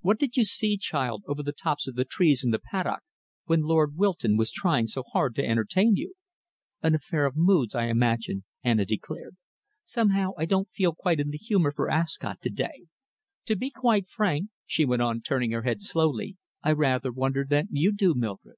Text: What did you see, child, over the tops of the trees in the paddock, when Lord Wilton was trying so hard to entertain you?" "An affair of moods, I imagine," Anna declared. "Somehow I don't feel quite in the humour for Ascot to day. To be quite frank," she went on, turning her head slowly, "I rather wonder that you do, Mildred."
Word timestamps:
What 0.00 0.18
did 0.18 0.38
you 0.38 0.44
see, 0.44 0.78
child, 0.78 1.22
over 1.26 1.42
the 1.42 1.52
tops 1.52 1.86
of 1.86 1.96
the 1.96 2.06
trees 2.06 2.42
in 2.42 2.50
the 2.50 2.58
paddock, 2.58 3.00
when 3.44 3.60
Lord 3.64 3.94
Wilton 3.94 4.38
was 4.38 4.50
trying 4.50 4.86
so 4.86 5.02
hard 5.12 5.34
to 5.34 5.44
entertain 5.44 5.96
you?" 5.96 6.14
"An 6.82 6.94
affair 6.94 7.26
of 7.26 7.36
moods, 7.36 7.74
I 7.74 7.88
imagine," 7.88 8.44
Anna 8.64 8.86
declared. 8.86 9.36
"Somehow 9.84 10.30
I 10.38 10.46
don't 10.46 10.70
feel 10.72 10.94
quite 10.94 11.20
in 11.20 11.28
the 11.28 11.36
humour 11.36 11.72
for 11.72 11.90
Ascot 11.90 12.40
to 12.40 12.48
day. 12.50 12.86
To 13.44 13.54
be 13.54 13.68
quite 13.68 14.08
frank," 14.08 14.48
she 14.64 14.86
went 14.86 15.02
on, 15.02 15.20
turning 15.20 15.50
her 15.50 15.64
head 15.64 15.82
slowly, 15.82 16.38
"I 16.62 16.72
rather 16.72 17.12
wonder 17.12 17.44
that 17.50 17.66
you 17.70 17.92
do, 17.92 18.14
Mildred." 18.14 18.56